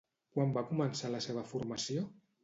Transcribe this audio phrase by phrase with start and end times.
[0.35, 2.07] Quan va començar la seva formació?